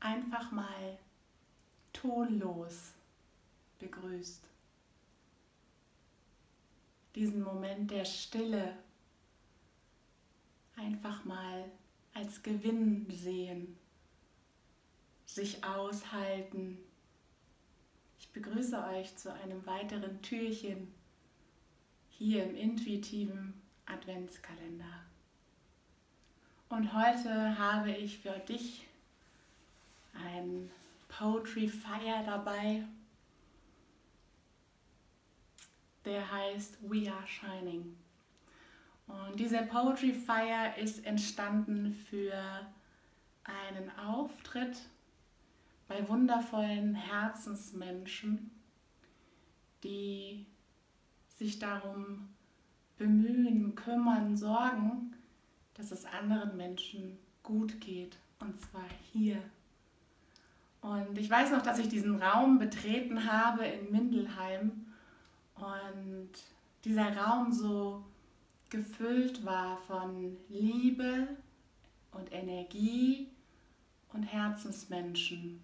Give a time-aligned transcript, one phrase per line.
[0.00, 0.98] einfach mal
[1.92, 2.92] tonlos
[3.78, 4.44] begrüßt.
[7.14, 8.76] Diesen Moment der Stille
[10.76, 11.64] einfach mal
[12.14, 13.76] als Gewinn sehen,
[15.26, 16.78] sich aushalten.
[18.18, 20.92] Ich begrüße euch zu einem weiteren Türchen
[22.10, 23.54] hier im intuitiven
[23.86, 25.04] Adventskalender.
[26.68, 28.87] Und heute habe ich für dich
[30.24, 30.70] ein
[31.08, 32.84] Poetry Fire dabei,
[36.04, 37.96] der heißt We Are Shining.
[39.06, 42.34] Und dieser Poetry Fire ist entstanden für
[43.44, 44.78] einen Auftritt
[45.86, 48.50] bei wundervollen Herzensmenschen,
[49.82, 50.46] die
[51.28, 52.28] sich darum
[52.98, 55.14] bemühen, kümmern, sorgen,
[55.74, 58.18] dass es anderen Menschen gut geht.
[58.40, 59.42] Und zwar hier.
[60.80, 64.86] Und ich weiß noch, dass ich diesen Raum betreten habe in Mindelheim
[65.56, 66.30] und
[66.84, 68.04] dieser Raum so
[68.70, 71.28] gefüllt war von Liebe
[72.12, 73.28] und Energie
[74.12, 75.60] und Herzensmenschen.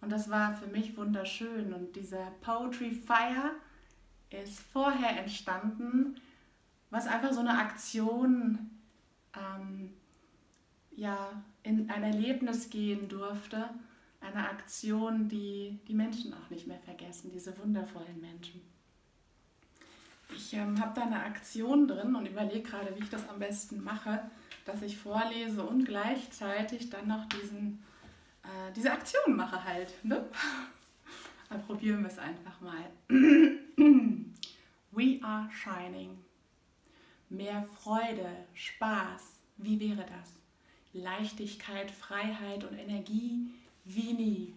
[0.00, 1.72] Und das war für mich wunderschön.
[1.72, 3.52] Und dieser Poetry Fire
[4.30, 6.16] ist vorher entstanden,
[6.90, 8.70] was einfach so eine Aktion
[9.36, 9.92] ähm,
[11.00, 13.70] ja, in ein Erlebnis gehen durfte.
[14.20, 18.60] Eine Aktion, die die Menschen auch nicht mehr vergessen, diese wundervollen Menschen.
[20.36, 23.82] Ich ähm, habe da eine Aktion drin und überlege gerade, wie ich das am besten
[23.82, 24.30] mache,
[24.66, 27.82] dass ich vorlese und gleichzeitig dann noch diesen,
[28.42, 29.94] äh, diese Aktion mache halt.
[30.04, 30.22] Ne?
[31.48, 32.84] Dann probieren wir es einfach mal.
[34.90, 36.18] We are shining.
[37.30, 40.39] Mehr Freude, Spaß, wie wäre das?
[40.92, 43.46] Leichtigkeit, Freiheit und Energie
[43.84, 44.54] wie nie.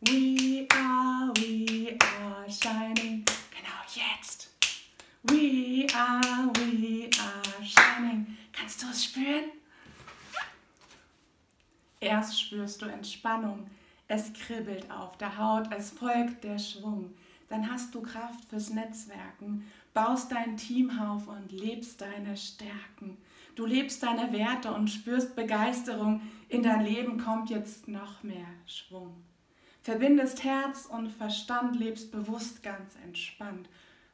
[0.00, 3.24] We are, we are shining.
[3.50, 4.50] Genau jetzt.
[5.24, 8.36] We are, we are shining.
[8.52, 9.44] Kannst du es spüren?
[12.00, 13.66] Erst spürst du Entspannung.
[14.06, 17.14] Es kribbelt auf der Haut, es folgt der Schwung.
[17.48, 23.16] Dann hast du Kraft fürs Netzwerken, baust dein Team auf und lebst deine Stärken.
[23.54, 26.20] Du lebst deine Werte und spürst Begeisterung.
[26.48, 29.14] In dein Leben kommt jetzt noch mehr Schwung.
[29.82, 33.68] Verbindest Herz und Verstand, lebst bewusst ganz entspannt,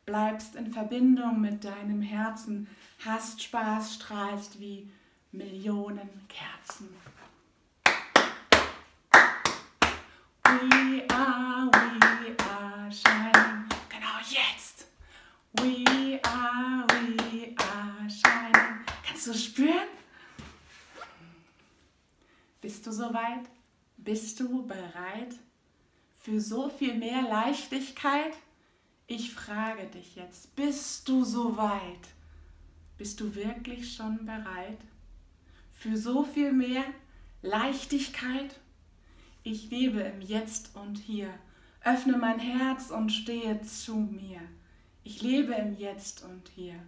[0.05, 2.67] bleibst in Verbindung mit deinem Herzen,
[3.05, 4.91] hast Spaß, strahlst wie
[5.33, 6.89] Millionen Kerzen.
[10.45, 13.69] We are, we are shining.
[13.89, 14.87] Genau jetzt.
[15.53, 18.85] We are, we are shining.
[19.07, 19.89] Kannst du spüren?
[22.61, 23.49] Bist du soweit?
[23.97, 25.35] Bist du bereit?
[26.21, 28.37] für so viel mehr Leichtigkeit?
[29.07, 32.09] Ich frage dich jetzt, bist du so weit?
[32.99, 34.79] Bist du wirklich schon bereit
[35.73, 36.85] für so viel mehr
[37.41, 38.61] Leichtigkeit?
[39.43, 41.33] Ich lebe im Jetzt und Hier.
[41.83, 44.43] Öffne mein Herz und stehe zu mir.
[45.03, 46.79] Ich lebe im Jetzt und Hier.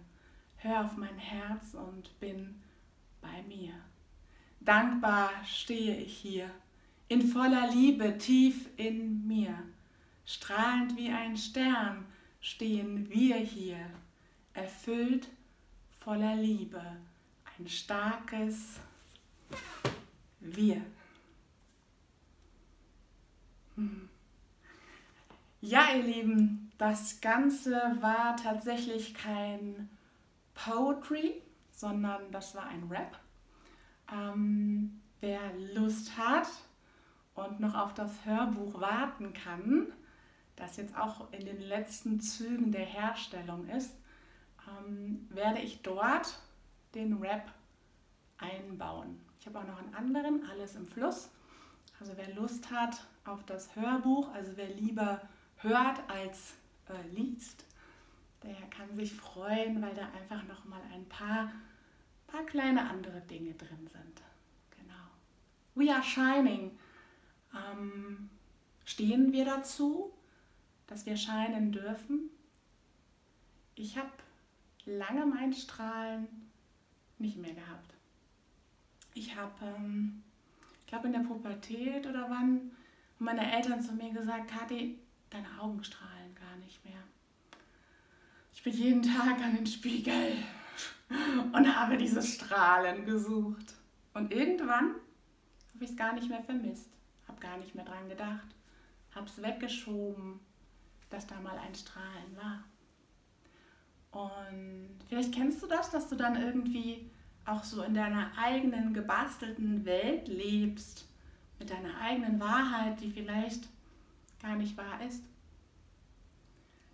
[0.57, 2.61] Hör auf mein Herz und bin
[3.19, 3.73] bei mir.
[4.65, 6.49] Dankbar stehe ich hier
[7.09, 9.53] in voller Liebe tief in mir.
[10.25, 12.05] Strahlend wie ein Stern
[12.39, 13.77] stehen wir hier,
[14.53, 15.27] erfüllt
[15.99, 16.81] voller Liebe,
[17.59, 18.79] ein starkes
[20.39, 20.81] Wir.
[23.75, 24.09] Hm.
[25.59, 29.89] Ja, ihr Lieben, das Ganze war tatsächlich kein
[30.53, 31.41] Poetry,
[31.71, 33.22] sondern das war ein Rap.
[34.13, 35.41] Ähm, wer
[35.73, 36.47] Lust hat,
[37.35, 39.91] und noch auf das Hörbuch warten kann,
[40.55, 43.95] das jetzt auch in den letzten Zügen der Herstellung ist,
[44.67, 46.39] ähm, werde ich dort
[46.93, 47.51] den Rap
[48.37, 49.19] einbauen.
[49.39, 51.31] Ich habe auch noch einen anderen, alles im Fluss.
[51.99, 55.21] Also wer Lust hat auf das Hörbuch, also wer lieber
[55.57, 56.53] hört als
[56.89, 57.65] äh, liest,
[58.43, 61.51] der kann sich freuen, weil da einfach noch mal ein paar,
[62.45, 64.21] kleine andere Dinge drin sind.
[64.77, 65.05] Genau.
[65.75, 66.77] We are shining
[67.55, 68.29] ähm,
[68.85, 70.13] stehen wir dazu,
[70.87, 72.29] dass wir scheinen dürfen?
[73.75, 74.11] Ich habe
[74.85, 76.27] lange mein Strahlen
[77.17, 77.93] nicht mehr gehabt.
[79.13, 80.23] Ich habe, ähm,
[80.81, 82.71] ich glaube in der Pubertät oder wann,
[83.19, 84.99] meine Eltern zu mir gesagt, Kathi,
[85.29, 87.01] deine Augen strahlen gar nicht mehr.
[88.53, 90.37] Ich bin jeden Tag an den Spiegel.
[91.53, 93.75] Und habe dieses Strahlen gesucht.
[94.13, 94.95] Und irgendwann
[95.73, 96.91] habe ich es gar nicht mehr vermisst,
[97.27, 98.47] habe gar nicht mehr dran gedacht,
[99.13, 100.39] habe es weggeschoben,
[101.09, 102.63] dass da mal ein Strahlen war.
[104.11, 107.09] Und vielleicht kennst du das, dass du dann irgendwie
[107.45, 111.07] auch so in deiner eigenen gebastelten Welt lebst,
[111.59, 113.67] mit deiner eigenen Wahrheit, die vielleicht
[114.41, 115.23] gar nicht wahr ist.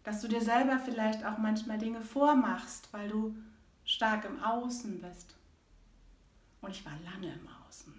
[0.03, 3.35] Dass du dir selber vielleicht auch manchmal Dinge vormachst, weil du
[3.89, 5.35] stark im Außen bist.
[6.61, 7.93] Und ich war lange im Außen.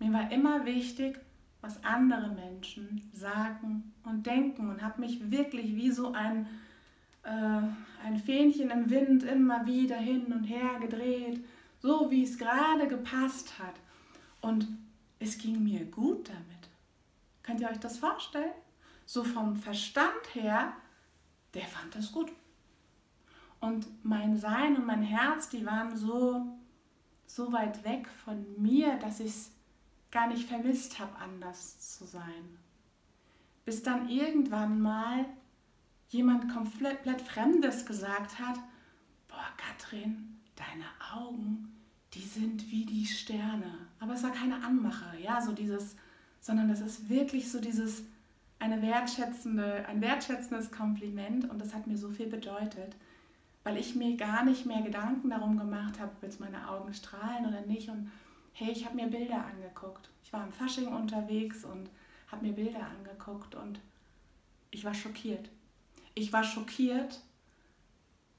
[0.00, 1.18] Mir war immer wichtig,
[1.60, 6.48] was andere Menschen sagen und denken und habe mich wirklich wie so ein
[7.22, 7.62] äh,
[8.02, 11.44] ein Fähnchen im Wind immer wieder hin und her gedreht,
[11.80, 13.74] so wie es gerade gepasst hat.
[14.40, 14.66] Und
[15.18, 16.68] es ging mir gut damit.
[17.42, 18.52] Könnt ihr euch das vorstellen?
[19.04, 20.72] So vom Verstand her,
[21.52, 22.32] der fand das gut.
[23.60, 26.46] Und mein Sein und mein Herz, die waren so,
[27.26, 29.52] so weit weg von mir, dass ich es
[30.10, 32.58] gar nicht vermisst habe, anders zu sein.
[33.64, 35.26] Bis dann irgendwann mal
[36.08, 38.58] jemand komplett Fremdes gesagt hat,
[39.28, 41.76] boah, Katrin, deine Augen,
[42.14, 43.86] die sind wie die Sterne.
[44.00, 45.94] Aber es war keine Anmache, ja, so dieses,
[46.40, 48.02] sondern es ist wirklich so dieses,
[48.60, 52.94] eine wertschätzende, ein wertschätzendes Kompliment und das hat mir so viel bedeutet,
[53.64, 57.46] weil ich mir gar nicht mehr Gedanken darum gemacht habe, ob jetzt meine Augen strahlen
[57.46, 57.88] oder nicht.
[57.88, 58.10] Und
[58.52, 60.08] hey, ich habe mir Bilder angeguckt.
[60.24, 61.90] Ich war im Fasching unterwegs und
[62.28, 63.80] habe mir Bilder angeguckt und
[64.70, 65.48] ich war schockiert.
[66.14, 67.20] Ich war schockiert,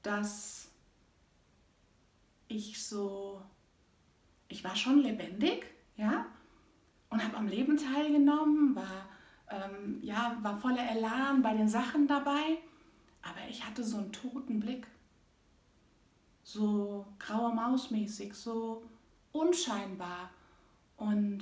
[0.02, 0.68] dass
[2.48, 3.40] ich so,
[4.48, 5.66] ich war schon lebendig,
[5.96, 6.26] ja,
[7.10, 9.08] und habe am Leben teilgenommen, war,
[9.50, 12.58] ähm, ja, war voller Elan bei den Sachen dabei,
[13.22, 14.86] aber ich hatte so einen toten Blick,
[16.52, 18.82] so graue Mausmäßig, so
[19.32, 20.30] unscheinbar
[20.96, 21.40] und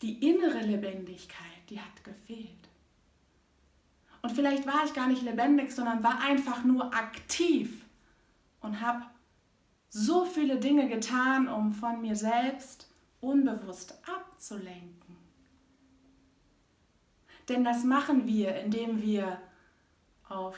[0.00, 2.48] die innere Lebendigkeit, die hat gefehlt.
[4.22, 7.84] Und vielleicht war ich gar nicht lebendig, sondern war einfach nur aktiv
[8.60, 9.04] und habe
[9.90, 12.88] so viele Dinge getan, um von mir selbst
[13.20, 15.16] unbewusst abzulenken.
[17.48, 19.40] Denn das machen wir, indem wir
[20.28, 20.56] auf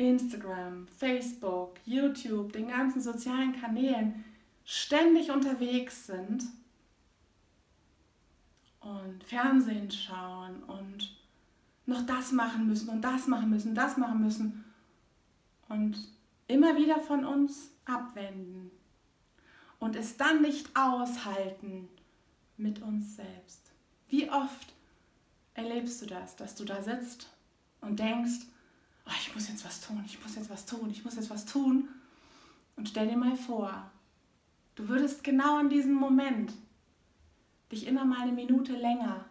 [0.00, 4.24] Instagram, Facebook, YouTube, den ganzen sozialen Kanälen
[4.64, 6.44] ständig unterwegs sind
[8.80, 11.16] und Fernsehen schauen und
[11.84, 14.64] noch das machen müssen und das machen müssen, das machen müssen.
[15.68, 15.98] Und
[16.48, 18.70] immer wieder von uns abwenden.
[19.78, 21.88] Und es dann nicht aushalten
[22.56, 23.70] mit uns selbst.
[24.08, 24.72] Wie oft
[25.54, 27.28] erlebst du das, dass du da sitzt
[27.80, 28.46] und denkst,
[29.06, 31.46] oh, ich muss jetzt was tun, ich muss jetzt was tun, ich muss jetzt was
[31.46, 31.88] tun.
[32.76, 33.90] Und stell dir mal vor,
[34.74, 36.52] du würdest genau in diesem Moment
[37.70, 39.24] dich immer mal eine Minute länger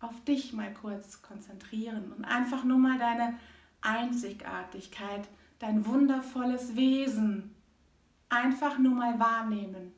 [0.00, 3.38] auf dich mal kurz konzentrieren und einfach nur mal deine
[3.80, 5.28] Einzigartigkeit,
[5.58, 7.54] dein wundervolles Wesen
[8.28, 9.92] einfach nur mal wahrnehmen.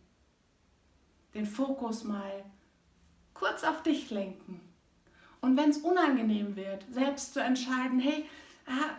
[1.35, 2.45] Den Fokus mal
[3.35, 4.61] kurz auf dich lenken.
[5.41, 8.27] Und wenn es unangenehm wird, selbst zu entscheiden, hey,
[8.67, 8.97] ah,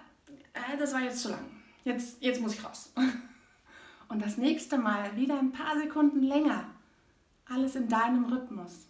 [0.54, 1.46] ah, das war jetzt zu lang,
[1.84, 2.94] jetzt, jetzt muss ich raus.
[4.10, 6.66] Und das nächste Mal wieder ein paar Sekunden länger,
[7.48, 8.88] alles in deinem Rhythmus.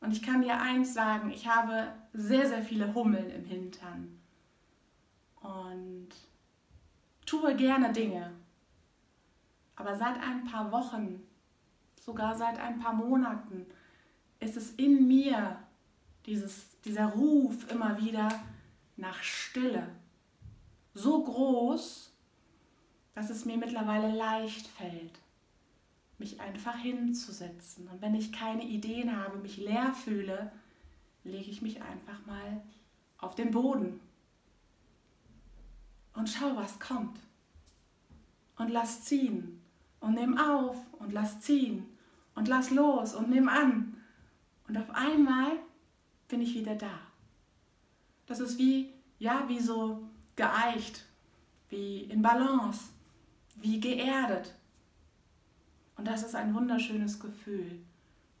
[0.00, 4.20] Und ich kann dir eins sagen, ich habe sehr, sehr viele Hummeln im Hintern.
[5.40, 6.08] Und
[7.26, 8.30] tue gerne Dinge.
[9.76, 11.22] Aber seit ein paar Wochen,
[12.00, 13.66] sogar seit ein paar Monaten,
[14.40, 15.58] ist es in mir
[16.26, 18.28] dieses, dieser Ruf immer wieder
[18.96, 19.88] nach Stille
[20.94, 22.12] so groß,
[23.14, 25.18] dass es mir mittlerweile leicht fällt,
[26.18, 27.88] mich einfach hinzusetzen.
[27.88, 30.52] Und wenn ich keine Ideen habe, mich leer fühle,
[31.24, 32.62] lege ich mich einfach mal
[33.18, 34.00] auf den Boden
[36.14, 37.18] und schau, was kommt.
[38.56, 39.60] Und lass ziehen
[39.98, 41.86] und nimm auf und lass ziehen
[42.36, 43.96] und lass los und nimm an.
[44.68, 45.58] Und auf einmal
[46.28, 47.00] bin ich wieder da.
[48.26, 51.04] Das ist wie, ja, wie so geeicht,
[51.68, 52.88] wie in Balance,
[53.56, 54.54] wie geerdet.
[55.96, 57.80] Und das ist ein wunderschönes Gefühl,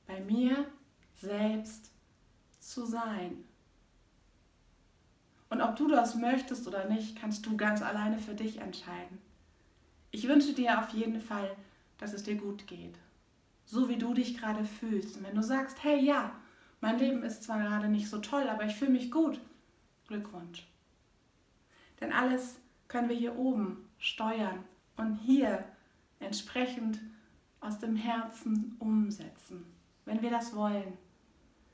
[0.06, 0.66] bei mir
[1.14, 1.90] selbst
[2.58, 3.44] zu sein.
[5.50, 9.18] Und ob du das möchtest oder nicht, kannst du ganz alleine für dich entscheiden.
[10.10, 11.54] Ich wünsche dir auf jeden Fall,
[11.98, 12.96] dass es dir gut geht.
[13.64, 15.16] So wie du dich gerade fühlst.
[15.16, 16.32] Und wenn du sagst, hey ja,
[16.84, 19.40] mein Leben ist zwar gerade nicht so toll, aber ich fühle mich gut,
[20.06, 20.66] Glückwunsch.
[21.98, 24.62] Denn alles können wir hier oben steuern
[24.98, 25.64] und hier
[26.20, 27.00] entsprechend
[27.60, 29.64] aus dem Herzen umsetzen,
[30.04, 30.98] wenn wir das wollen,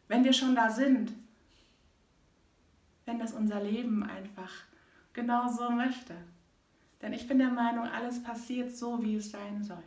[0.06, 1.12] wenn wir schon da sind,
[3.04, 4.52] wenn das unser Leben einfach
[5.12, 6.14] genau so möchte.
[7.02, 9.82] Denn ich bin der Meinung, alles passiert so, wie es sein soll.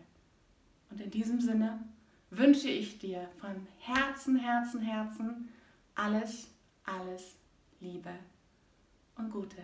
[0.90, 1.80] Und in diesem Sinne
[2.38, 5.50] wünsche ich dir von Herzen, Herzen, Herzen
[5.96, 6.48] alles,
[6.86, 7.36] alles
[7.80, 8.12] Liebe
[9.18, 9.64] und Gute.